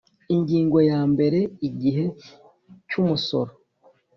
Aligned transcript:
Ingingo 0.35 0.77
ya 0.89 1.01
mbere 1.11 1.39
Igihe 1.67 2.05
cy 2.89 2.95
umusoro 3.01 3.51